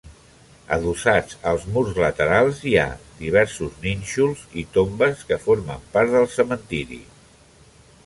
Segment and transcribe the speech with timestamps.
[0.77, 2.87] Adossats als murs laterals hi ha
[3.21, 7.03] diversos nínxols i tombes que formen part del cementiri.